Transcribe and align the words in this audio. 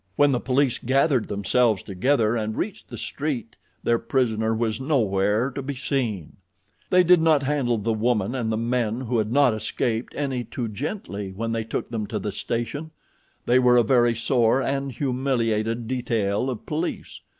When 0.15 0.31
the 0.31 0.39
police 0.39 0.79
gathered 0.79 1.27
themselves 1.27 1.83
together 1.83 2.35
and 2.35 2.57
reached 2.57 2.87
the 2.87 2.97
street 2.97 3.55
their 3.83 3.99
prisoner 3.99 4.51
was 4.55 4.81
nowhere 4.81 5.51
to 5.51 5.61
be 5.61 5.75
seen. 5.75 6.37
They 6.89 7.03
did 7.03 7.21
not 7.21 7.43
handle 7.43 7.77
the 7.77 7.93
woman 7.93 8.33
and 8.33 8.51
the 8.51 8.57
men 8.57 9.01
who 9.01 9.19
had 9.19 9.31
not 9.31 9.53
escaped 9.53 10.15
any 10.15 10.43
too 10.43 10.69
gently 10.69 11.33
when 11.33 11.51
they 11.51 11.65
took 11.65 11.91
them 11.91 12.07
to 12.07 12.17
the 12.17 12.31
station; 12.31 12.89
they 13.45 13.59
were 13.59 13.77
a 13.77 13.83
very 13.83 14.15
sore 14.15 14.59
and 14.59 14.91
humiliated 14.91 15.87
detail 15.87 16.49
of 16.49 16.65
police. 16.65 17.21